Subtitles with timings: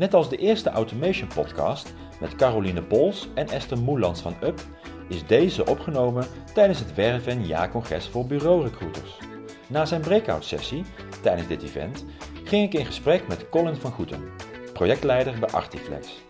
[0.00, 4.60] Net als de eerste Automation podcast met Caroline Bols en Esther Moelands van Up,
[5.08, 9.18] is deze opgenomen tijdens het Werven jaarcongres voor bureaurecruiters.
[9.66, 10.84] Na zijn breakout sessie
[11.22, 12.04] tijdens dit event
[12.44, 14.24] ging ik in gesprek met Colin van Goeten,
[14.72, 16.24] projectleider bij Artiflex.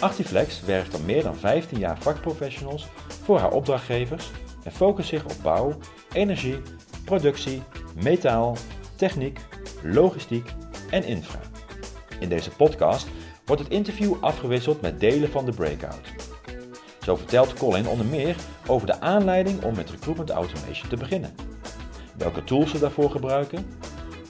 [0.00, 2.86] Artiflex werft al meer dan 15 jaar vakprofessionals
[3.22, 4.30] voor haar opdrachtgevers
[4.62, 5.78] en focust zich op bouw,
[6.12, 6.60] energie,
[7.04, 7.62] productie,
[8.02, 8.56] metaal,
[8.96, 9.40] techniek,
[9.82, 10.50] logistiek
[10.90, 11.40] en infra.
[12.20, 13.06] In deze podcast
[13.44, 16.12] wordt het interview afgewisseld met delen van de breakout.
[17.00, 21.34] Zo vertelt Colin onder meer over de aanleiding om met recruitment automation te beginnen,
[22.16, 23.66] welke tools ze daarvoor gebruiken,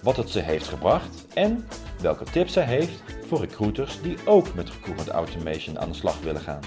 [0.02, 1.68] wat het ze heeft gebracht en
[2.00, 6.40] welke tips zij heeft voor recruiters die ook met recruitment automation aan de slag willen
[6.40, 6.60] gaan.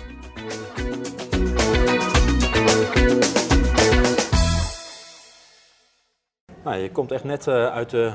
[6.64, 8.14] Nou, je komt echt net uh, uit, de,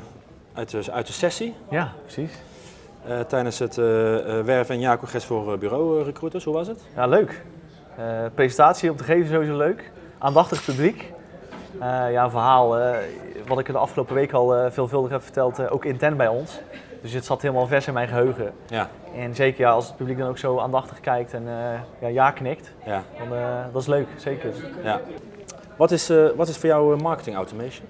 [0.52, 1.54] uit, de, uit de sessie.
[1.70, 2.32] Ja, precies.
[3.08, 3.84] Uh, tijdens het uh,
[4.40, 6.44] werven en jaarcongres voor bureau-recruiters.
[6.44, 6.82] Hoe was het?
[6.94, 7.42] Ja, leuk.
[8.34, 9.90] presentatie om te geven sowieso leuk.
[10.18, 11.12] Aandachtig publiek.
[11.80, 12.76] ja, een verhaal
[13.46, 16.60] wat ik de afgelopen week al veelvuldig heb verteld, ook intern bij ons.
[17.02, 18.52] Dus het zat helemaal vers in mijn geheugen.
[18.66, 18.88] Ja.
[19.16, 21.44] En zeker ja, als het publiek dan ook zo aandachtig kijkt en
[22.00, 23.02] ja, ja knikt, ja.
[23.18, 23.38] dan
[23.72, 24.52] dat is leuk, zeker.
[24.82, 25.00] Ja.
[25.76, 27.86] Wat, is, wat is voor jou marketing automation?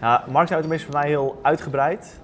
[0.00, 2.20] Ja, marketing automation is voor mij heel uitgebreid.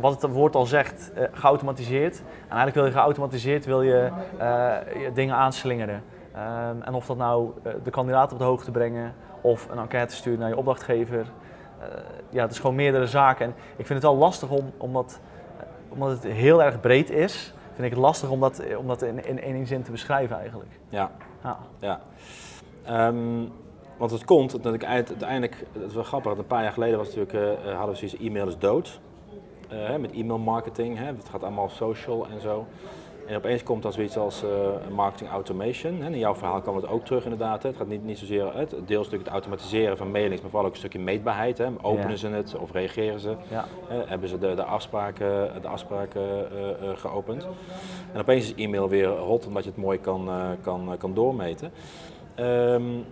[0.00, 2.18] Wat het woord al zegt, uh, geautomatiseerd.
[2.18, 4.76] En eigenlijk wil je geautomatiseerd wil je, uh,
[5.14, 6.02] dingen aanslingeren.
[6.34, 10.14] Um, en of dat nou uh, de kandidaat op de hoogte brengen of een enquête
[10.14, 11.26] sturen naar je opdrachtgever.
[12.30, 13.46] ja, het is gewoon meerdere zaken.
[13.46, 15.20] En ik vind het wel lastig om, omdat,
[15.88, 19.26] omdat het heel erg breed is, vind ik het lastig om dat, om dat in,
[19.26, 20.70] in één zin te beschrijven eigenlijk.
[20.88, 21.10] Ja.
[21.42, 21.58] ja.
[21.78, 22.00] ja.
[23.06, 23.52] Um,
[24.02, 27.06] want het komt, dat ik uiteindelijk, dat is wel grappig, een paar jaar geleden was
[27.06, 29.00] natuurlijk, uh, hadden we zoiets, e-mail is dood.
[29.72, 32.66] Uh, met e-mail marketing, hè, het gaat allemaal social en zo.
[33.26, 34.50] En opeens komt dan zoiets als uh,
[34.94, 36.00] marketing automation.
[36.00, 36.10] Hè.
[36.10, 37.62] In jouw verhaal kwam het ook terug inderdaad.
[37.62, 37.68] Hè.
[37.68, 40.80] Het gaat niet, niet zozeer het deelstuk het automatiseren van mailings, maar vooral ook een
[40.80, 41.58] stukje meetbaarheid.
[41.58, 41.66] Hè.
[41.82, 43.34] Openen ze het of reageren ze?
[43.48, 43.64] Ja.
[43.88, 46.46] hebben ze de, de afspraken, de afspraken
[46.94, 47.46] geopend?
[48.12, 51.72] En opeens is e-mail weer hot omdat je het mooi kan, kan, kan doormeten.
[52.36, 53.04] Um,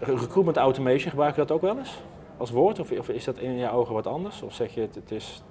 [0.00, 1.98] recruitment automation, gebruik je dat ook wel eens
[2.40, 2.78] als woord?
[2.78, 4.42] Of, of, is dat in je ogen wat anders?
[4.42, 5.42] Of zeg je het, het is...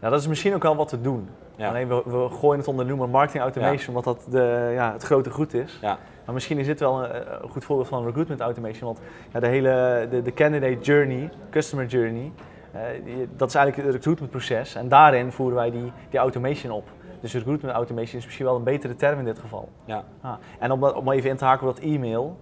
[0.00, 1.28] Ja, dat is misschien ook wel wat te doen.
[1.58, 5.02] Alleen we, we, gooien het onder de noemer marketing automation, omdat dat de, ja, het
[5.02, 5.78] grote goed is.
[5.80, 5.98] Ja.
[6.24, 8.84] Maar misschien is dit wel een, een, goed voorbeeld van recruitment automation.
[8.84, 9.00] Want
[9.32, 12.32] ja, de hele de, de candidate journey, customer journey,
[12.74, 14.74] uh, die, dat is eigenlijk het recruitment proces.
[14.74, 16.88] En daarin voeren wij die, die automation op.
[17.20, 19.68] Dus recruitment automation is misschien wel een betere term in dit geval.
[19.84, 20.04] Ja.
[20.20, 22.36] Ah, en om, om even in te haken op dat e-mail.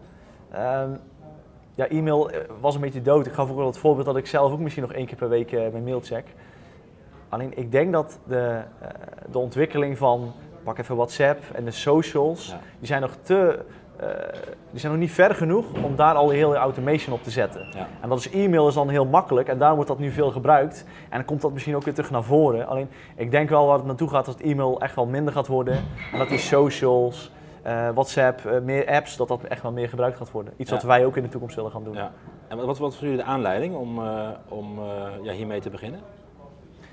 [0.55, 1.01] Um,
[1.77, 3.27] ja, e-mail eh, was een beetje dood.
[3.27, 5.29] Ik gaf ook wel het voorbeeld dat ik zelf ook misschien nog één keer per
[5.29, 6.25] week uh, mijn mail check.
[7.29, 8.89] Alleen ik denk dat de, uh,
[9.31, 10.33] de ontwikkeling van,
[10.63, 13.65] pak even WhatsApp en de socials, die zijn nog te
[14.01, 14.09] uh,
[14.71, 17.67] die zijn nog niet ver genoeg om daar al heel automation op te zetten.
[17.75, 17.89] Ja.
[18.01, 20.85] En dat is e-mail is dan heel makkelijk en daar wordt dat nu veel gebruikt.
[21.09, 22.67] En dan komt dat misschien ook weer terug naar voren.
[22.67, 25.75] Alleen ik denk wel waar het naartoe gaat, dat e-mail echt wel minder gaat worden.
[26.13, 27.33] En dat die socials,
[27.67, 30.53] uh, WhatsApp, uh, meer apps, dat dat echt wel meer gebruikt gaat worden.
[30.57, 31.95] Iets wat wij ook in de toekomst willen gaan doen.
[31.95, 32.13] Ja.
[32.49, 34.01] En wat, wat was voor jullie de aanleiding om,
[34.49, 34.81] om
[35.23, 36.01] ja, hiermee te beginnen?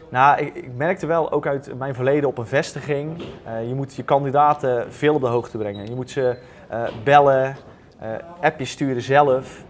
[0.10, 3.24] Nou, ik, ik, merkte wel ook uit mijn verleden op een vestiging.
[3.68, 5.86] je moet je kandidaten veel op de hoogte brengen.
[5.86, 6.38] Je moet ze
[6.72, 7.56] uh, bellen,
[8.04, 8.10] uh,
[8.42, 9.64] appjes sturen zelf.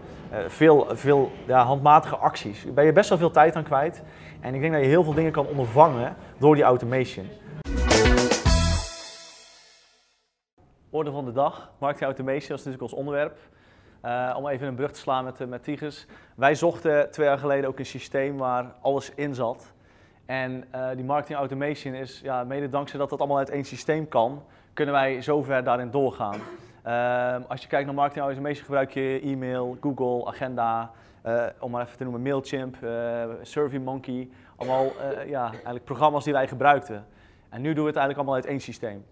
[0.46, 2.64] Veel veel ja, handmatige acties.
[2.64, 4.02] Daar ben je best wel veel tijd aan kwijt.
[4.40, 7.26] En ik denk dat je heel veel dingen kan ondervangen door die automation.
[10.94, 13.38] Orde van de dag, marketing automation, dat is natuurlijk ons onderwerp.
[14.04, 16.06] Uh, om even een brug te slaan met, met Tigers.
[16.34, 19.72] Wij zochten twee jaar geleden ook een systeem waar alles in zat.
[20.26, 24.08] En uh, die marketing automation is, ja, mede dankzij dat dat allemaal uit één systeem
[24.08, 26.40] kan, kunnen wij zover daarin doorgaan.
[26.86, 30.90] Uh, als je kijkt naar marketing automation gebruik je e-mail, Google, Agenda,
[31.60, 32.76] om maar even te noemen Mailchimp,
[33.42, 34.28] SurveyMonkey.
[34.56, 34.92] Allemaal
[35.26, 37.06] ja, eigenlijk programma's die wij gebruikten.
[37.48, 39.04] En nu doen we het eigenlijk allemaal uit één systeem.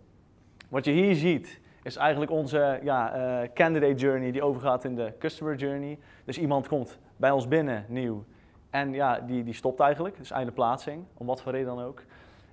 [0.69, 3.13] Wat je hier ziet is eigenlijk onze ja,
[3.55, 5.99] candidate journey die overgaat in de customer journey.
[6.25, 8.25] Dus iemand komt bij ons binnen, nieuw.
[8.71, 12.03] En ja, die, die stopt eigenlijk, dus einde plaatsing, om wat voor reden dan ook.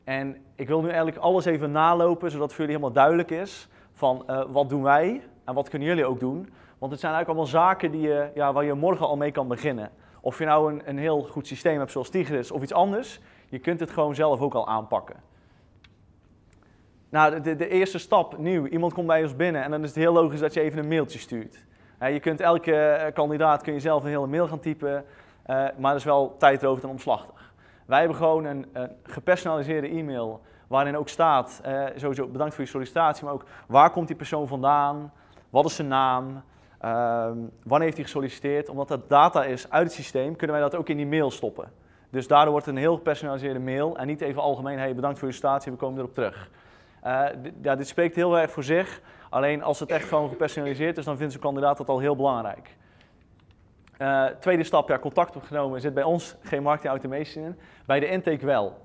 [0.04, 4.24] En ik wil nu eigenlijk alles even nalopen, zodat voor jullie helemaal duidelijk is van
[4.30, 6.50] uh, wat doen wij en wat kunnen jullie ook doen.
[6.78, 9.48] Want het zijn eigenlijk allemaal zaken die je, ja, waar je morgen al mee kan
[9.48, 9.92] beginnen.
[10.22, 13.60] Of je nou een, een heel goed systeem hebt zoals Tigris of iets anders, je
[13.60, 15.16] kunt het gewoon zelf ook al aanpakken.
[17.10, 18.66] Nou, de, eerste stap, nieuw.
[18.66, 20.88] Iemand komt bij ons binnen en dan is het heel logisch dat je even een
[20.88, 21.66] mailtje stuurt.
[22.00, 25.92] je kunt elke eh, kandidaat kun je zelf een hele mail gaan typen, uh, maar
[25.92, 27.54] dat is wel tijdrovend en omslachtig.
[27.86, 32.70] Wij hebben gewoon een, een gepersonaliseerde e-mail waarin ook staat, eh, sowieso bedankt voor je
[32.70, 35.12] sollicitatie, maar ook waar komt die persoon vandaan,
[35.50, 36.44] wat is zijn naam,
[36.80, 38.70] ehm, wanneer heeft hij gesolliciteerd.
[38.70, 41.72] Omdat dat data is uit het systeem, kunnen wij dat ook in die mail stoppen.
[42.10, 45.28] Dus daardoor wordt het een heel gepersonaliseerde mail en niet even algemeen, hey, bedankt voor
[45.28, 46.50] je sollicitatie, we komen erop terug.
[47.06, 47.26] Uh,
[47.62, 49.02] ja, dit spreekt heel erg voor zich.
[49.30, 52.78] Alleen als het echt gewoon gepersonaliseerd is, dan vindt zo'n kandidaat dat al heel belangrijk.
[53.98, 55.82] Uh, tweede stap, ja, contact opgenomen.
[55.82, 57.60] Zit bij ons geen marketing automation in.
[57.86, 58.78] Bij de intake wel.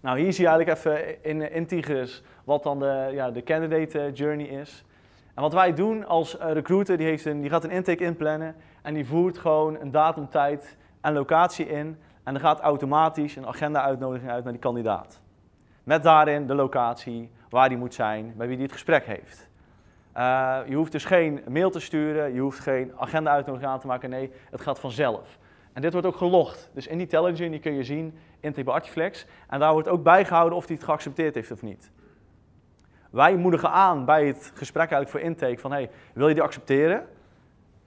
[0.00, 4.10] Nou, hier zie je eigenlijk even in, in Tigris wat dan de, ja, de candidate
[4.12, 4.84] journey is.
[5.34, 8.94] En wat wij doen als recruiter, die, heeft een, die gaat een intake inplannen en
[8.94, 11.98] die voert gewoon een datum, tijd en locatie in.
[12.22, 15.20] En dan gaat automatisch een agenda-uitnodiging uit naar die kandidaat.
[15.86, 19.48] Met daarin de locatie, waar die moet zijn, bij wie die het gesprek heeft.
[20.16, 24.10] Uh, je hoeft dus geen mail te sturen, je hoeft geen agenda-uitnodiging aan te maken.
[24.10, 25.38] Nee, het gaat vanzelf.
[25.72, 26.70] En dit wordt ook gelogd.
[26.72, 29.26] Dus in die Telligent kun je zien, Intake Artiflex.
[29.48, 31.90] En daar wordt ook bijgehouden of hij het geaccepteerd heeft of niet.
[33.10, 37.06] Wij moedigen aan bij het gesprek eigenlijk voor intake van, hey, wil je die accepteren?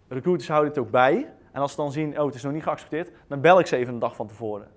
[0.08, 1.34] Recruiters houden het ook bij.
[1.52, 3.76] En als ze dan zien, oh, het is nog niet geaccepteerd, dan bel ik ze
[3.76, 4.68] even een dag van tevoren.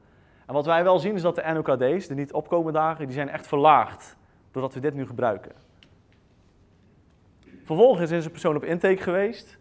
[0.52, 3.28] En wat wij wel zien is dat de NOKD's, de niet opkomende dagen, die zijn
[3.28, 4.16] echt verlaagd.
[4.50, 5.52] Doordat we dit nu gebruiken.
[7.62, 9.58] Vervolgens is een persoon op intake geweest.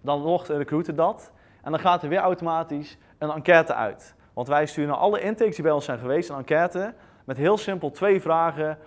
[0.00, 1.32] Dan logt een recruiter dat.
[1.62, 4.14] En dan gaat er weer automatisch een enquête uit.
[4.32, 6.94] Want wij sturen naar alle intakes die bij ons zijn geweest een enquête
[7.24, 8.78] met heel simpel twee vragen.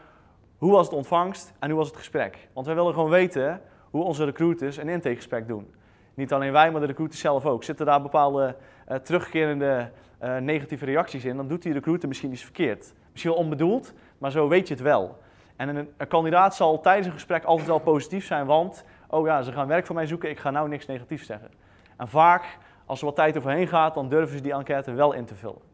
[0.57, 2.47] Hoe was het ontvangst en hoe was het gesprek?
[2.53, 5.75] Want wij willen gewoon weten hoe onze recruiters een intakegesprek doen.
[6.13, 7.63] Niet alleen wij, maar de recruiters zelf ook.
[7.63, 8.55] Zitten daar bepaalde
[8.89, 9.89] uh, terugkerende
[10.23, 12.93] uh, negatieve reacties in, dan doet die recruiter misschien iets verkeerd.
[13.11, 15.17] Misschien wel onbedoeld, maar zo weet je het wel.
[15.55, 19.41] En een, een, kandidaat zal tijdens een gesprek altijd wel positief zijn, want, oh ja,
[19.41, 21.49] ze gaan werk voor mij zoeken, ik ga nou niks negatiefs zeggen.
[21.97, 25.25] En vaak, als er wat tijd overheen gaat, dan durven ze die enquête wel in
[25.25, 25.72] te vullen.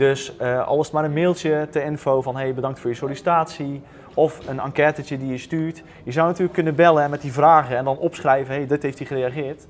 [0.00, 3.82] Dus uh, alles maar een mailtje ter info van hey, bedankt voor je sollicitatie.
[4.14, 5.82] Of een enquêtetje die je stuurt.
[6.04, 9.06] Je zou natuurlijk kunnen bellen met die vragen en dan opschrijven, hey, dit heeft hij
[9.06, 9.66] gereageerd.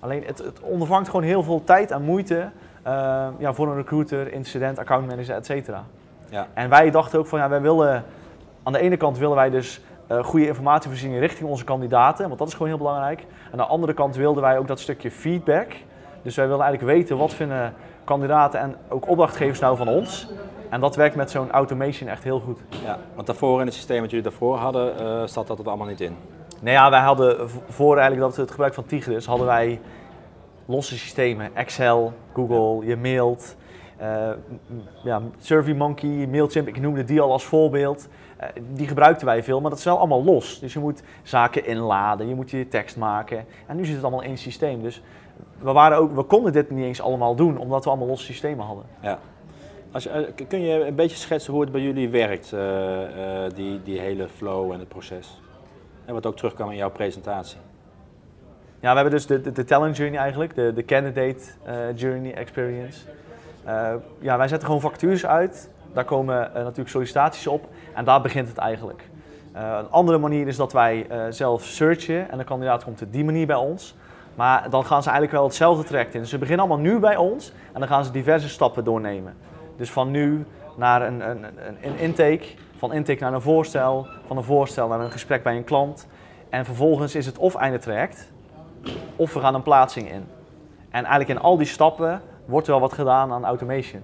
[0.00, 2.36] Alleen het, het ondervangt gewoon heel veel tijd en moeite
[2.86, 5.84] uh, ja, voor een recruiter, incident, accountmanager, et cetera.
[6.30, 6.46] Ja.
[6.54, 8.04] En wij dachten ook van ja, wij willen,
[8.62, 12.48] aan de ene kant willen wij dus uh, goede informatievoorziening richting onze kandidaten, want dat
[12.48, 13.26] is gewoon heel belangrijk.
[13.52, 15.72] Aan de andere kant wilden wij ook dat stukje feedback.
[16.22, 20.28] Dus wij wilden eigenlijk weten wat vinden kandidaten en ook opdrachtgevers nou van ons.
[20.68, 22.60] En dat werkt met zo'n automation echt heel goed.
[22.84, 25.86] Ja, want daarvoor in het systeem wat jullie daarvoor hadden, uh, zat dat er allemaal
[25.86, 26.16] niet in?
[26.60, 29.80] Nee, ja, wij hadden voor eigenlijk dat het gebruik van Tigris, hadden wij
[30.66, 31.50] losse systemen.
[31.54, 33.56] Excel, Google, je mailt.
[34.00, 34.30] Uh,
[35.04, 38.08] ja, SurveyMonkey, Mailchimp, ik noemde die al als voorbeeld.
[38.40, 40.58] Uh, die gebruikten wij veel, maar dat is wel allemaal los.
[40.58, 43.44] Dus je moet zaken inladen, je moet je tekst maken.
[43.66, 44.82] En nu zit het allemaal in één systeem.
[44.82, 45.02] Dus
[45.58, 48.64] we, waren ook, we konden dit niet eens allemaal doen, omdat we allemaal losse systemen
[48.66, 48.84] hadden.
[49.00, 49.18] Ja.
[49.92, 50.12] Als, uh,
[50.48, 52.54] kun je een beetje schetsen hoe het bij jullie werkt,
[53.54, 55.40] die, die hele flow en het proces?
[56.04, 57.58] En wat ook terugkwam in jouw presentatie.
[58.80, 62.34] Ja, we hebben dus de, de, de talent journey eigenlijk, de, de candidate uh, journey
[62.34, 63.00] experience.
[64.18, 65.70] Ja, wij zetten gewoon vacatures uit.
[65.92, 69.08] Daar komen natuurlijk sollicitaties op en daar begint het eigenlijk.
[69.52, 73.46] een andere manier is dat wij zelf searchen en de kandidaat komt op die manier
[73.46, 73.94] bij ons.
[74.34, 76.20] Maar dan gaan ze eigenlijk wel hetzelfde traject in.
[76.20, 79.36] Dus ze beginnen allemaal nu bij ons en dan gaan ze diverse stappen doornemen.
[79.76, 80.46] Dus van nu
[80.76, 81.44] naar een, een,
[81.82, 82.44] een, intake,
[82.76, 86.06] van intake naar een voorstel, van een voorstel naar een gesprek bij een klant.
[86.48, 88.32] En vervolgens is het of traject,
[89.16, 90.26] of we gaan een plaatsing in.
[90.90, 94.02] En eigenlijk in al die stappen wordt er wel wat gedaan aan automation.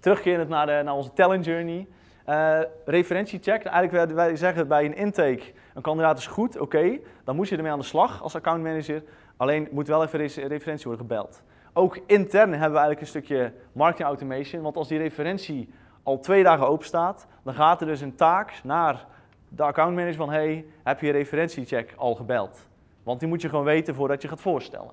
[0.00, 1.86] Terugkerend naar, de, naar onze talent journey.
[2.28, 3.64] Uh, referentiecheck.
[3.64, 5.42] Eigenlijk wij zeggen bij een intake,
[5.74, 6.98] een kandidaat is goed, oké.
[7.24, 9.02] dan moet je ermee aan de slag als accountmanager.
[9.36, 11.42] Alleen moet wel even referentie worden gebeld.
[11.72, 14.62] Ook intern hebben we eigenlijk een stukje marketing automation.
[14.62, 15.68] Want als die referentie
[16.02, 19.06] al twee dagen open staat, dan gaat er dus een taak naar
[19.48, 22.68] de accountmanager van hey, heb je referentiecheck al gebeld?
[23.02, 24.90] Want die moet je gewoon weten voordat je gaat voorstellen.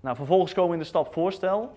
[0.00, 1.72] Nou, vervolgens komen we in de stap voorstel.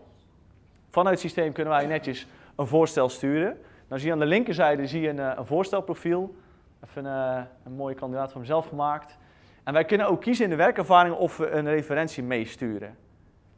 [0.90, 3.58] Vanuit het systeem kunnen wij netjes een voorstel sturen.
[3.94, 6.36] Dan zie je aan de linkerzijde zie je een, eh, een voorstelprofiel.
[6.84, 9.18] Even een, eh, een mooie kandidaat van mezelf gemaakt.
[9.64, 12.98] En wij kunnen ook kiezen in de werkervaring of we een referentie meesturen.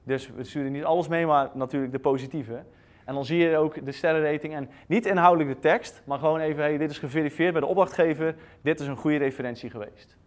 [0.03, 2.63] Dus we sturen niet alles mee, maar natuurlijk de positieve.
[3.05, 6.63] En dan zie je ook de sterrenrating en niet inhoudelijk de tekst, maar gewoon even,
[6.63, 10.17] hey, dit is geverifieerd bij de opdrachtgever, dit is een goede referentie geweest.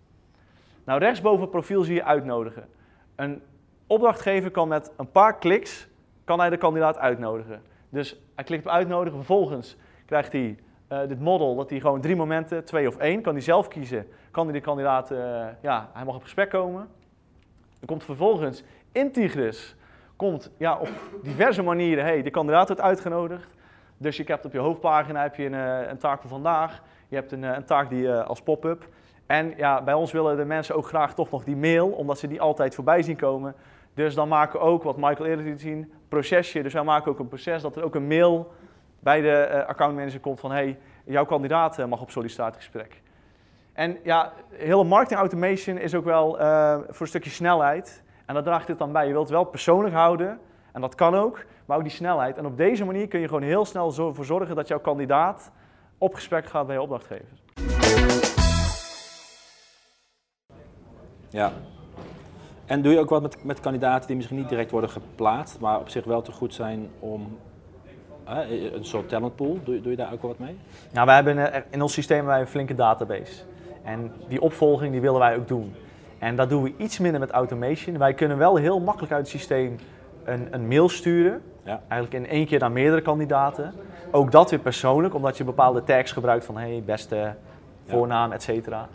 [0.84, 2.68] Nou, rechtsboven het profiel zie je uitnodigen.
[3.16, 3.42] Een
[3.86, 5.88] opdrachtgever kan met een paar kliks,
[6.24, 7.62] kan hij de kandidaat uitnodigen.
[7.88, 9.76] Dus hij klikt op uitnodigen, vervolgens
[10.08, 10.58] krijgt hij
[10.92, 14.06] uh, dit model dat hij gewoon drie momenten, twee of één, kan hij zelf kiezen,
[14.30, 15.18] kan hij de kandidaat, uh,
[15.62, 16.88] ja, hij mag op gesprek komen.
[17.78, 18.62] Dan komt vervolgens
[18.92, 19.76] In Tigris
[20.16, 20.90] komt ja, op
[21.22, 23.48] diverse manieren, hey, de kandidaat wordt uitgenodigd.
[23.96, 26.82] Dus je hebt op je hoofdpagina heb je een, eh, een taak voor vandaag.
[27.08, 28.88] Je hebt een, eh, een taak die als pop-up.
[29.26, 32.28] En ja, bij ons willen de mensen ook graag toch nog die mail, omdat ze
[32.28, 33.54] die altijd voorbij zien komen.
[33.94, 36.62] Dus dan maken we ook, wat Michael eerder liet zien, procesje.
[36.62, 38.52] Dus wij maken ook een proces dat er ook een mail
[39.00, 43.02] bij de uh, accountmanager komt van hey, jouw kandidaat mag op sollicitatiegesprek.
[43.72, 48.02] En ja, hele marketing automation is ook wel uh, voor een stukje snelheid.
[48.26, 49.06] En dat draagt dit dan bij.
[49.06, 50.38] Je wilt het wel persoonlijk houden,
[50.72, 52.36] en dat kan ook, maar ook die snelheid.
[52.36, 55.50] En op deze manier kun je gewoon heel snel ervoor zorgen dat jouw kandidaat
[55.98, 57.38] op gesprek gaat bij je opdrachtgever.
[61.28, 61.52] Ja.
[62.66, 65.80] En doe je ook wat met, met kandidaten die misschien niet direct worden geplaatst, maar
[65.80, 67.38] op zich wel te goed zijn om
[68.74, 69.58] een soort talentpool?
[69.64, 70.56] Doe, doe je daar ook wat mee?
[70.92, 73.42] Nou, wij hebben in ons systeem wij een flinke database.
[73.84, 75.74] En die opvolging die willen wij ook doen.
[76.18, 77.98] En dat doen we iets minder met automation.
[77.98, 79.76] Wij kunnen wel heel makkelijk uit het systeem
[80.24, 81.42] een, een mail sturen.
[81.64, 81.80] Ja.
[81.88, 83.72] Eigenlijk in één keer naar meerdere kandidaten.
[84.10, 87.34] Ook dat weer persoonlijk, omdat je bepaalde tags gebruikt van hey, beste
[87.86, 88.88] voornaam, et cetera.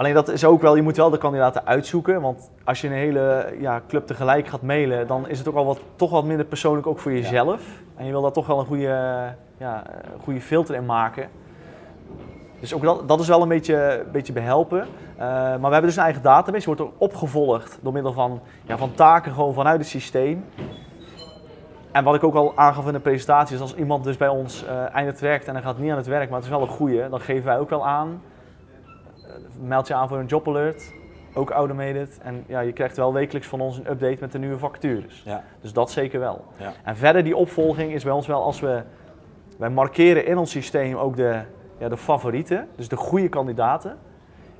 [0.00, 2.20] Alleen dat is ook wel, je moet wel de kandidaten uitzoeken.
[2.20, 5.64] Want als je een hele ja, club tegelijk gaat mailen, dan is het ook al
[5.64, 7.62] wat, toch wat minder persoonlijk ook voor jezelf.
[7.96, 9.82] En je wil daar toch wel een goede, ja,
[10.22, 11.28] goede filter in maken.
[12.60, 14.78] Dus ook dat, dat is wel een beetje, beetje behelpen.
[14.78, 16.70] Uh, maar we hebben dus een eigen database.
[16.70, 20.44] Je wordt ook opgevolgd door middel van, ja, van taken gewoon vanuit het systeem.
[21.92, 24.64] En wat ik ook al aangaf in de presentatie is als iemand dus bij ons
[24.64, 26.68] uh, eindigt werkt en hij gaat niet aan het werk, maar het is wel een
[26.68, 28.20] goede, dan geven wij ook wel aan.
[29.60, 30.92] Meld je aan voor een job alert,
[31.34, 32.18] ook automated.
[32.22, 35.22] En ja, je krijgt wel wekelijks van ons een update met de nieuwe vacatures.
[35.24, 35.44] Ja.
[35.60, 36.44] Dus dat zeker wel.
[36.56, 36.72] Ja.
[36.84, 38.82] En verder die opvolging is bij ons wel als we,
[39.58, 41.40] wij markeren in ons systeem ook de,
[41.78, 43.98] ja, de favorieten, dus de goede kandidaten.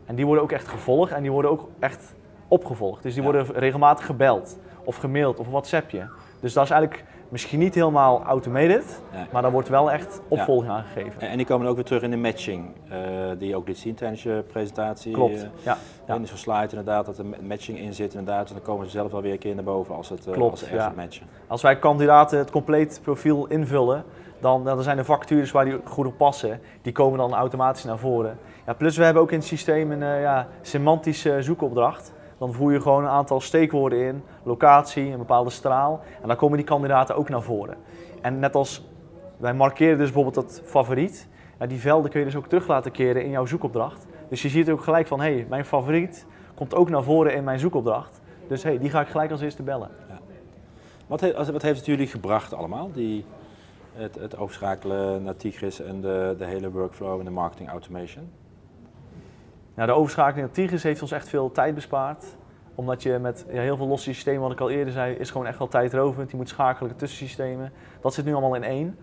[0.06, 2.14] En die worden ook echt gevolgd en die worden ook echt
[2.48, 3.02] opgevolgd.
[3.02, 6.04] Dus die worden regelmatig gebeld of gemaild of WhatsApp je.
[6.40, 9.00] Dus dat is eigenlijk misschien niet helemaal automated,
[9.32, 11.20] maar daar wordt wel echt opvolging aan gegeven.
[11.20, 12.98] En die komen ook weer terug in de matching, uh,
[13.38, 15.12] die je ook liet zien tijdens je presentatie.
[15.12, 15.76] Klopt, uh, ja.
[16.06, 18.48] In zo'n slide inderdaad, dat er matching in zit inderdaad.
[18.48, 20.60] En dan komen ze zelf wel weer een keer naar boven als het, Klopt, als
[20.60, 21.26] het echt matchen.
[21.46, 24.04] Als wij kandidaten het compleet profiel invullen,
[24.40, 26.60] dan, dan zijn er vacatures waar die goed op passen.
[26.82, 28.38] Die komen dan automatisch naar voren.
[28.66, 32.12] Ja, plus we hebben ook in het systeem een ja, semantische zoekopdracht.
[32.40, 36.00] Dan voer je gewoon een aantal steekwoorden in, locatie, een bepaalde straal.
[36.22, 37.76] En dan komen die kandidaten ook naar voren.
[38.20, 38.84] En net als
[39.36, 41.28] wij markeren dus bijvoorbeeld dat favoriet.
[41.68, 44.06] Die velden kun je dus ook terug laten keren in jouw zoekopdracht.
[44.28, 47.44] Dus je ziet ook gelijk van, hé, hey, mijn favoriet komt ook naar voren in
[47.44, 48.20] mijn zoekopdracht.
[48.48, 49.90] Dus hé, hey, die ga ik gelijk als eerste bellen.
[50.08, 50.18] Ja.
[51.06, 53.24] Wat, heeft, wat heeft het jullie gebracht allemaal, die,
[53.92, 58.30] het, het overschakelen naar Tigris en de, de hele workflow en de marketing automation?
[59.74, 62.24] Nou, de overschakeling naar Tigris heeft ons echt veel tijd bespaard.
[62.74, 65.46] Omdat je met ja, heel veel losse systemen, wat ik al eerder zei, is gewoon
[65.46, 66.30] echt wel tijdrovend.
[66.30, 67.72] Je moet schakelen tussen systemen.
[68.00, 68.98] Dat zit nu allemaal in één.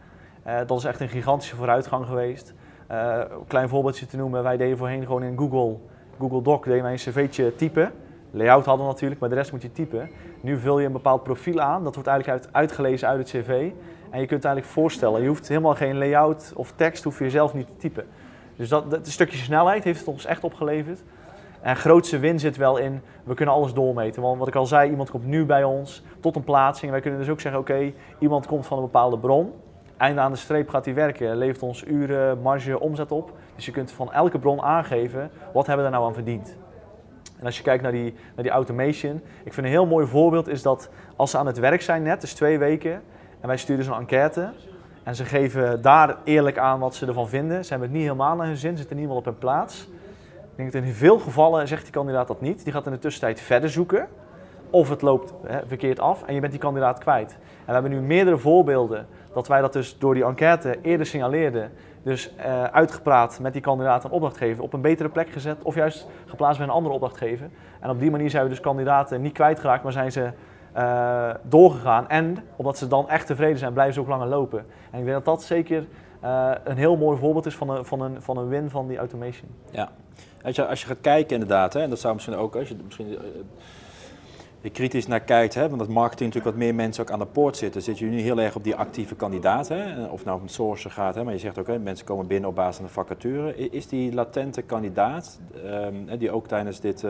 [0.47, 2.53] Uh, dat is echt een gigantische vooruitgang geweest.
[2.91, 5.77] Uh, een klein voorbeeldje te noemen, wij deden voorheen gewoon in Google,
[6.19, 7.91] Google Doc, deden wij een cv'tje typen.
[8.31, 10.09] Layout hadden we natuurlijk, maar de rest moet je typen.
[10.41, 13.71] Nu vul je een bepaald profiel aan, dat wordt eigenlijk uit, uitgelezen uit het cv.
[14.09, 17.29] En je kunt het eigenlijk voorstellen, je hoeft helemaal geen layout of tekst, hoef je
[17.29, 18.05] zelf niet te typen.
[18.57, 21.03] Dus dat, dat stukje snelheid heeft het ons echt opgeleverd.
[21.61, 24.21] En grootste win zit wel in, we kunnen alles doormeten.
[24.21, 26.91] Want wat ik al zei, iemand komt nu bij ons tot een plaatsing.
[26.91, 29.53] Wij kunnen dus ook zeggen, oké, iemand komt van een bepaalde bron.
[29.97, 33.33] Einde aan de streep gaat hij werken, levert ons uren, marge, omzet op.
[33.55, 36.55] Dus je kunt van elke bron aangeven, wat hebben we daar nou aan verdiend?
[37.39, 40.47] En als je kijkt naar die, naar die automation, ik vind een heel mooi voorbeeld
[40.47, 43.03] is dat als ze aan het werk zijn net, dus twee weken,
[43.41, 44.49] en wij sturen zo'n enquête.
[45.07, 47.63] En ze geven daar eerlijk aan wat ze ervan vinden.
[47.63, 49.87] Ze hebben het niet helemaal naar hun zin, zitten niet helemaal op hun plaats.
[50.33, 52.63] Ik denk dat in veel gevallen zegt die kandidaat dat niet.
[52.63, 54.07] Die gaat in de tussentijd verder zoeken.
[54.69, 57.31] Of het loopt hè, verkeerd af en je bent die kandidaat kwijt.
[57.31, 61.71] En we hebben nu meerdere voorbeelden dat wij dat dus door die enquête eerder signaleerden.
[62.03, 65.63] Dus uh, uitgepraat met die kandidaat en opdrachtgever op een betere plek gezet.
[65.63, 67.49] Of juist geplaatst bij een andere opdrachtgever.
[67.79, 70.31] En op die manier zijn we dus kandidaten niet kwijtgeraakt, maar zijn ze
[70.77, 72.09] uh, doorgegaan.
[72.09, 74.65] En omdat ze dan echt tevreden zijn, blijven ze ook langer lopen.
[74.91, 75.87] En ik denk dat dat zeker
[76.23, 78.97] uh, een heel mooi voorbeeld is van een, van een, van een win van die
[78.97, 79.49] automation.
[79.71, 79.91] Ja,
[80.43, 82.75] als je, als je gaat kijken inderdaad, hè, en dat zou misschien ook, als je
[82.85, 83.17] misschien
[84.61, 87.25] er kritisch naar kijkt, hè, want dat marketing natuurlijk wat meer mensen ook aan de
[87.25, 90.43] poort zitten, zit je nu heel erg op die actieve kandidaat, hè, of nou om
[90.43, 92.85] het sourcen gaat, hè, maar je zegt ook, hè, mensen komen binnen op basis van
[92.85, 93.69] de vacature.
[93.69, 97.05] Is die latente kandidaat, um, die ook tijdens dit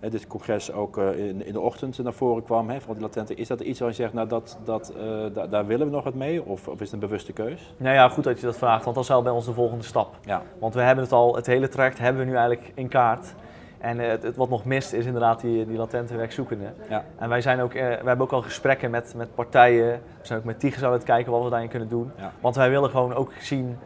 [0.00, 3.34] dit congres ook uh, in, in, de ochtend naar voren kwam, hè, van die latente.
[3.34, 6.14] Is dat iets waar je zegt, nou dat, dat, uh, daar willen we nog wat
[6.14, 6.44] mee?
[6.44, 7.74] Of, of, is het een bewuste keus?
[7.76, 9.84] Nou ja, goed dat je dat vraagt, want dat is wel bij ons de volgende
[9.84, 10.16] stap.
[10.24, 10.42] Ja.
[10.58, 13.34] Want we hebben het al, het hele traject hebben we nu eigenlijk in kaart.
[13.78, 16.74] En het, het, wat nog mist is inderdaad die, die latente werkzoekenden.
[16.88, 17.04] Ja.
[17.18, 20.00] En wij, zijn ook, we hebben ook al gesprekken met, met partijen.
[20.20, 22.12] We zijn ook met Tigers aan het kijken wat we daarin kunnen doen.
[22.16, 22.32] Ja.
[22.40, 23.78] Want wij willen gewoon ook zien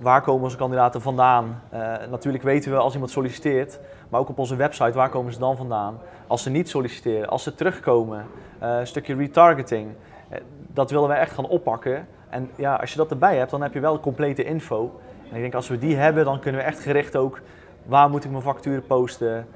[0.00, 1.62] waar komen onze kandidaten vandaan?
[1.74, 3.78] Uh, natuurlijk weten we als iemand solliciteert,
[4.08, 5.98] maar ook op onze website, waar komen ze dan vandaan?
[6.26, 8.26] Als ze niet solliciteren, als ze terugkomen,
[8.62, 9.88] uh, een stukje retargeting.
[10.66, 12.06] Dat willen wij echt gaan oppakken.
[12.28, 15.00] En ja, als je dat erbij hebt, dan heb je wel complete info.
[15.30, 17.40] En ik denk als we die hebben, dan kunnen we echt gericht ook,
[17.88, 19.46] waar moet ik mijn facturen posten?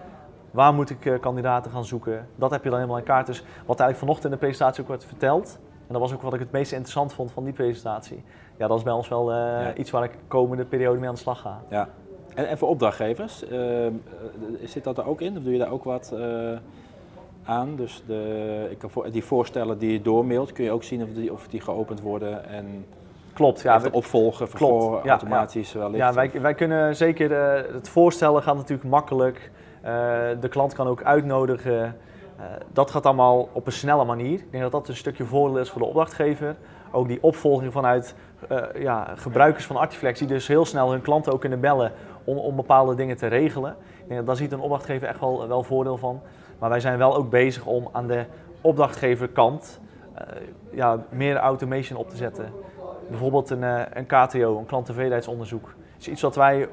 [0.50, 2.28] Waar moet ik kandidaten gaan zoeken?
[2.36, 3.26] Dat heb je dan helemaal in kaart.
[3.26, 6.34] Dus wat eigenlijk vanochtend in de presentatie ook werd verteld, en dat was ook wat
[6.34, 8.22] ik het meest interessant vond van die presentatie.
[8.56, 9.74] Ja, dat is bij ons wel uh, ja.
[9.74, 11.62] iets waar ik de komende periode mee aan de slag ga.
[11.68, 11.88] Ja.
[12.34, 13.86] En, en voor opdrachtgevers, uh,
[14.64, 15.36] zit dat er ook in?
[15.36, 16.58] Of doe je daar ook wat uh,
[17.44, 17.76] aan?
[17.76, 21.08] Dus de, ik kan voor, die voorstellen die je doormailt, kun je ook zien of
[21.08, 22.84] die, of die geopend worden en
[23.32, 23.80] Klopt, ja.
[23.80, 25.78] We, opvolgen, vervolgen, automatisch ja.
[25.78, 25.98] wellicht.
[25.98, 27.30] Ja, wij, wij kunnen zeker,
[27.74, 29.50] het voorstellen gaat natuurlijk makkelijk.
[30.40, 31.96] de klant kan ook uitnodigen.
[32.38, 34.32] Uh, dat gaat allemaal op een snelle manier.
[34.32, 36.56] Ik denk dat dat een stukje voordeel is voor de opdrachtgever.
[36.90, 38.14] Ook die opvolging vanuit
[38.78, 41.92] ja, gebruikers van Artiflex, die dus heel snel hun klanten ook kunnen bellen
[42.24, 43.76] om, om bepaalde dingen te regelen.
[44.00, 46.20] Ik denk dat daar ziet een opdrachtgever echt wel, wel voordeel van.
[46.58, 48.24] Maar wij zijn wel ook bezig om aan de
[48.60, 49.80] opdrachtgeverkant
[50.70, 52.52] ja, meer automation op te zetten.
[53.12, 53.62] Bijvoorbeeld een,
[53.98, 55.74] een KTO, een klanttevredenheidsonderzoek.
[55.98, 56.68] Is iets wat wij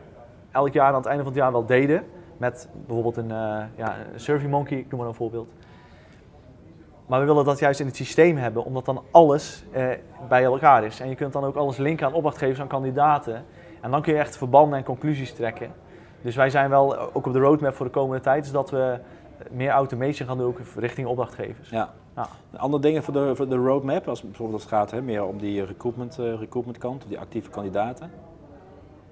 [0.51, 2.03] elk jaar aan het einde van het jaar wel deden.
[2.38, 5.50] Met bijvoorbeeld een, uh, ja, een SurveyMonkey, ik noem maar een voorbeeld.
[7.05, 9.88] Maar we willen dat juist in het systeem hebben, omdat dan alles eh,
[10.27, 11.00] bij elkaar is.
[11.00, 13.46] En je kunt dan ook alles linken aan opdrachtgevers, aan kandidaten.
[13.81, 15.72] En dan kun je echt verbanden en conclusies trekken.
[16.22, 19.00] Dus wij zijn wel ook op de roadmap voor de komende tijd, is dat we
[19.51, 21.69] meer automation gaan doen ook richting opdrachtgevers.
[21.69, 21.93] Ja.
[22.15, 22.27] ja.
[22.58, 25.38] Andere dingen voor de, voor de roadmap, als bijvoorbeeld als het gaat hè, meer om
[25.38, 28.12] die recruitment, uh, recruitment kant, die actieve kandidaten.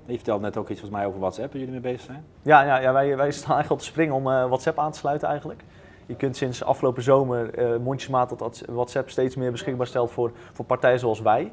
[0.05, 2.25] Je vertelde net ook iets volgens mij over WhatsApp, waar jullie mee bezig zijn.
[2.41, 4.97] Ja, ja, ja wij, wij staan eigenlijk op de spring om uh, WhatsApp aan te
[4.97, 5.63] sluiten eigenlijk.
[6.05, 10.65] Je kunt sinds afgelopen zomer uh, mondjesmaat dat WhatsApp steeds meer beschikbaar stelt voor, voor
[10.65, 11.51] partijen zoals wij.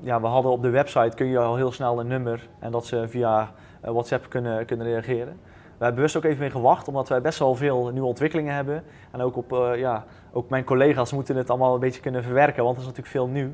[0.00, 2.86] Ja, we hadden op de website kun je al heel snel een nummer en dat
[2.86, 5.40] ze via WhatsApp kunnen, kunnen reageren.
[5.78, 8.84] We hebben bewust ook even mee gewacht, omdat wij best wel veel nieuwe ontwikkelingen hebben.
[9.10, 12.64] En ook, op, uh, ja, ook mijn collega's moeten het allemaal een beetje kunnen verwerken,
[12.64, 13.50] want er is natuurlijk veel nieuw.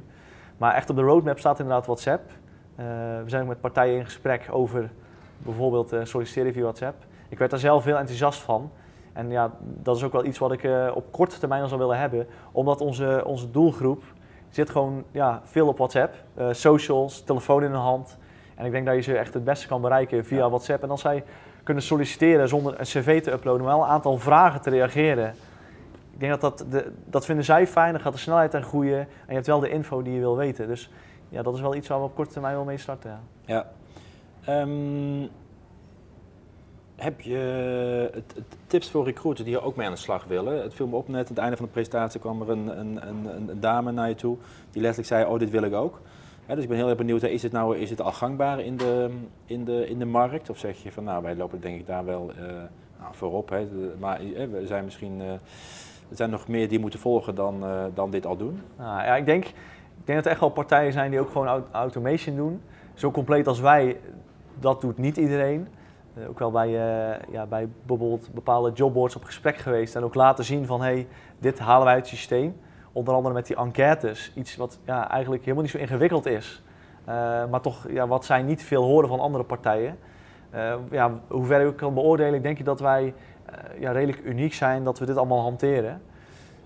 [0.57, 2.31] Maar echt op de roadmap staat inderdaad WhatsApp.
[2.31, 2.87] Uh,
[3.23, 4.91] we zijn ook met partijen in gesprek over
[5.39, 7.05] bijvoorbeeld uh, solliciteren via WhatsApp.
[7.29, 8.71] Ik werd daar zelf heel enthousiast van.
[9.13, 11.81] En ja, dat is ook wel iets wat ik uh, op korte termijn al zou
[11.81, 12.27] willen hebben.
[12.53, 14.03] Omdat onze, onze doelgroep
[14.49, 16.15] zit gewoon ja, veel op WhatsApp.
[16.51, 18.19] socials, telefoon in de hand.
[18.55, 20.49] En ik denk dat je ze echt het beste kan bereiken via ja.
[20.49, 20.83] WhatsApp.
[20.83, 21.25] En als zij
[21.65, 25.35] kunnen solliciteren zonder een cv te uploaden, maar wel een aantal vragen te reageren.
[26.13, 28.99] Ik denk dat dat, de, dat vinden zij fijn, dan gaat de snelheid aan groeien.
[28.99, 30.67] En je hebt wel de info die je wil weten.
[30.67, 30.91] Dus
[31.29, 33.21] ja, dat is wel iets waar we op korte termijn wel mee starten.
[33.45, 33.67] Ja.
[34.41, 34.61] ja.
[34.61, 35.29] Um,
[36.97, 38.23] heb je
[38.67, 40.63] tips voor recruiters die er ook mee aan de slag willen?
[40.63, 43.09] Het viel me op net, aan het einde van de presentatie kwam er een, een,
[43.09, 44.37] een, een dame naar je toe
[44.71, 46.01] die letterlijk zei, oh dit wil ik ook.
[46.47, 49.11] Dus ik ben heel erg benieuwd, is het nou is het al gangbaar in de,
[49.45, 50.51] in, de, in de markt?
[50.51, 52.47] Of zeg je van nou, wij lopen denk ik daar wel uh,
[52.99, 53.49] nou, voorop.
[53.49, 53.67] Hè.
[53.99, 55.31] Maar uh, we zijn misschien, uh,
[56.09, 58.61] er zijn nog meer die moeten volgen dan, dan dit al doen.
[58.79, 59.55] Nou, ja, ik denk, ik
[60.05, 62.61] denk dat er echt wel partijen zijn die ook gewoon automation doen.
[62.95, 63.97] Zo compleet als wij,
[64.61, 65.69] dat doet niet iedereen.
[66.29, 66.69] Ook wel bij,
[67.31, 71.07] ja, bij bijvoorbeeld bepaalde jobboards op gesprek geweest en ook laten zien van hey,
[71.39, 72.57] dit halen wij uit het systeem.
[72.95, 76.63] Onder andere met die enquêtes, iets wat ja, eigenlijk helemaal niet zo ingewikkeld is.
[77.09, 77.15] Uh,
[77.51, 79.99] maar toch, ja, wat zij niet veel horen van andere partijen.
[80.91, 83.15] ja, hoe ver ik kan beoordelen, denk ik dat wij
[83.79, 86.03] ja, redelijk uniek zijn dat we dit allemaal hanteren.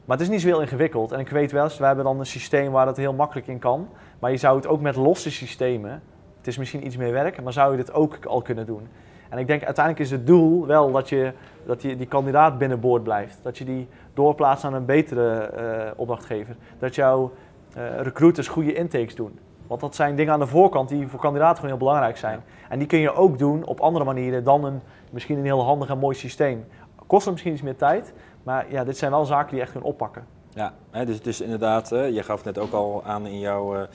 [0.05, 1.13] Maar het is niet zo heel ingewikkeld.
[1.13, 3.89] En ik weet wel, we hebben dan een systeem waar dat heel makkelijk in kan.
[4.19, 6.03] Maar je zou het ook met losse systemen,
[6.39, 8.89] het is misschien iets meer werk, maar zou je dit ook al kunnen doen.
[9.29, 11.33] En ik denk uiteindelijk is het doel wel dat je,
[11.69, 13.39] dat je die kandidaat binnenboord blijft.
[13.43, 16.57] Dat je die doorplaatst aan een betere uh, opdrachtgever.
[16.79, 17.33] Dat jouw
[17.77, 19.39] uh, recruiters goede intakes doen.
[19.67, 22.41] Want dat zijn dingen aan de voorkant die voor kandidaten gewoon heel belangrijk zijn.
[22.69, 25.89] En die kun je ook doen op andere manieren dan een, misschien een heel handig
[25.89, 26.65] en mooi systeem.
[27.07, 29.73] Kost het misschien iets meer tijd, maar ja, dit zijn wel zaken die je echt
[29.73, 30.27] kunnen oppakken.
[30.49, 33.87] Ja, hè, dus, dus inderdaad, je gaf net ook al aan in jouw...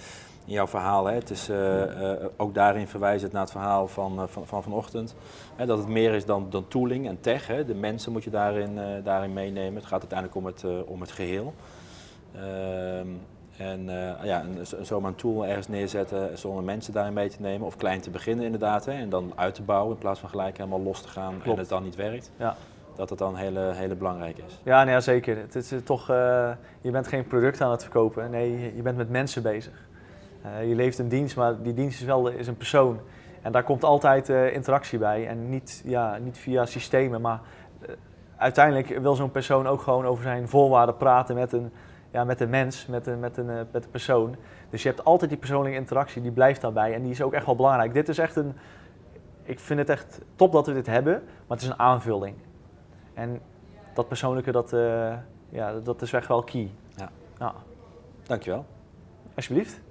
[0.45, 1.05] Uh in jouw verhaal.
[1.05, 1.13] Hè.
[1.13, 5.15] Het is, uh, uh, ook daarin verwijzend naar het verhaal van, uh, van, van vanochtend.
[5.55, 7.47] Hè, dat het meer is dan, dan tooling en tech.
[7.47, 7.65] Hè.
[7.65, 9.75] De mensen moet je daarin, daarin meenemen.
[9.75, 11.53] Het gaat uiteindelijk om het, om het geheel.
[12.35, 13.07] Ehm,
[13.57, 13.85] en
[14.23, 17.67] ja, een, zomaar een tool ergens neerzetten zonder mensen daarin mee te nemen.
[17.67, 18.85] Of klein te beginnen inderdaad.
[18.85, 21.47] Hè, en dan uit te bouwen in plaats van gelijk helemaal los te gaan Klopt.
[21.47, 22.31] en het dan niet werkt.
[22.37, 22.55] Ja.
[22.95, 24.59] Dat het dan hele, hele belangrijk is.
[24.63, 25.37] Ja, nee, ja zeker.
[25.37, 26.07] Het is toch,
[26.81, 28.29] je bent geen product aan het verkopen.
[28.29, 29.91] Nee, je bent met mensen bezig.
[30.45, 32.99] Uh, je leeft een dienst, maar die dienst is wel is een persoon.
[33.41, 35.27] En daar komt altijd uh, interactie bij.
[35.27, 37.39] En niet, ja, niet via systemen, maar
[37.81, 37.89] uh,
[38.35, 41.71] uiteindelijk wil zo'n persoon ook gewoon over zijn voorwaarden praten met een,
[42.11, 44.35] ja, met een mens, met een, met, een, met een persoon.
[44.69, 46.93] Dus je hebt altijd die persoonlijke interactie, die blijft daarbij.
[46.93, 47.93] En die is ook echt wel belangrijk.
[47.93, 48.53] Dit is echt een,
[49.43, 52.35] ik vind het echt top dat we dit hebben, maar het is een aanvulling.
[53.13, 53.41] En
[53.93, 54.75] dat persoonlijke, dat,
[55.49, 56.71] ja, dat is echt wel key.
[56.95, 57.09] Ja.
[57.39, 57.53] ja.
[58.23, 58.65] Dankjewel.
[59.35, 59.81] Alsjeblieft.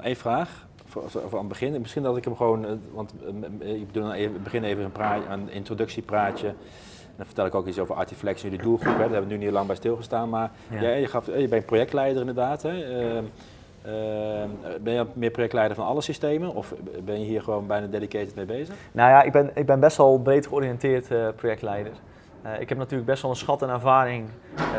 [0.00, 1.80] Eén vraag voor, voor aan het begin.
[1.80, 3.14] Misschien dat ik hem gewoon, want
[3.58, 6.54] ik doe dan even, begin even een, praat, een introductiepraatje.
[7.16, 8.92] Dan vertel ik ook iets over Artiflex en jullie doelgroep.
[8.92, 8.98] Hè.
[8.98, 10.28] Daar hebben we nu niet lang bij stilgestaan.
[10.28, 10.80] Maar ja.
[10.80, 12.62] jij, je, gaf, je bent projectleider inderdaad.
[12.62, 13.00] Hè.
[13.00, 13.22] Uh, uh,
[14.80, 18.44] ben je meer projectleider van alle systemen of ben je hier gewoon bijna dedicated mee
[18.44, 18.74] bezig?
[18.92, 21.92] Nou ja, ik ben, ik ben best wel breed georiënteerd uh, projectleider.
[22.44, 24.28] Uh, ik heb natuurlijk best wel een schat en ervaring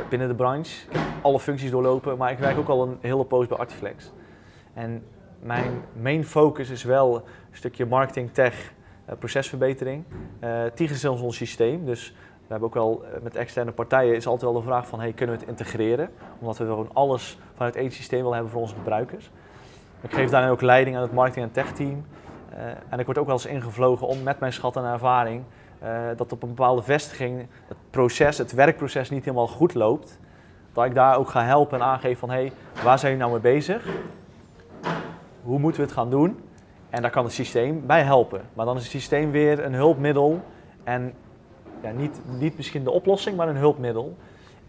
[0.10, 0.86] binnen de branche.
[0.90, 4.12] Ik heb alle functies doorlopen, maar ik werk ook al een hele poos bij Artiflex.
[4.80, 5.04] En
[5.40, 8.74] mijn main focus is wel een stukje marketing, tech,
[9.10, 10.04] uh, procesverbetering.
[10.44, 14.28] Uh, Tigris is ons systeem, dus we hebben ook wel uh, met externe partijen is
[14.28, 16.10] altijd wel de vraag van hey, kunnen we het integreren?
[16.40, 19.32] Omdat we gewoon alles vanuit één systeem willen hebben voor onze gebruikers.
[20.02, 22.06] Ik geef daarin ook leiding aan het marketing en tech team.
[22.90, 25.44] en ik word ook wel eens ingevlogen om met mijn schat en ervaring
[26.16, 30.20] dat op een bepaalde vestiging het proces, het werkproces niet helemaal goed loopt.
[30.74, 32.52] Dat ik daar ook ga helpen en aangeven van hey,
[32.84, 33.86] waar zijn jullie nou mee bezig?
[35.50, 36.40] Hoe moeten we het gaan doen?
[36.90, 38.42] En daar kan het systeem bij helpen.
[38.54, 40.42] Maar dan is het systeem weer een hulpmiddel.
[40.84, 41.14] En
[41.82, 44.18] ja, niet, niet misschien de oplossing, maar een hulpmiddel.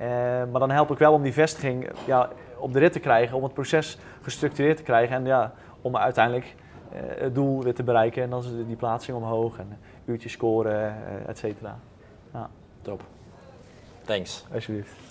[0.00, 0.06] Uh,
[0.50, 3.42] maar dan help ik wel om die vestiging ja, op de rit te krijgen, om
[3.42, 6.54] het proces gestructureerd te krijgen en ja, om uiteindelijk
[6.92, 8.22] uh, het doel weer te bereiken.
[8.22, 11.78] En dan is die plaatsing omhoog en uurtjes scoren, uh, et cetera.
[12.32, 12.50] Ja.
[12.82, 13.02] Top.
[14.04, 14.46] Thanks.
[14.52, 15.09] Alsjeblieft.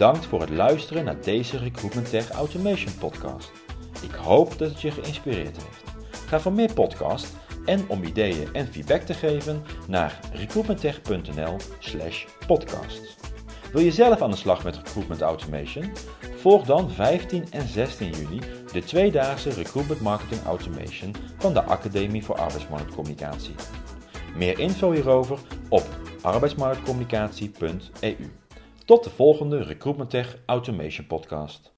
[0.00, 3.52] Bedankt voor het luisteren naar deze Recruitment Tech Automation podcast.
[4.02, 5.82] Ik hoop dat het je geïnspireerd heeft.
[6.26, 7.28] Ga voor meer podcasts
[7.64, 13.16] en om ideeën en feedback te geven naar recruitmenttech.nl/slash podcast.
[13.72, 15.92] Wil je zelf aan de slag met Recruitment Automation?
[16.36, 18.40] Volg dan 15 en 16 juni
[18.72, 23.54] de tweedaagse Recruitment Marketing Automation van de Academie voor Arbeidsmarktcommunicatie.
[24.36, 25.86] Meer info hierover op
[26.22, 28.39] arbeidsmarktcommunicatie.eu.
[28.90, 31.60] Tot de volgende Recruitment Tech Automation podcast.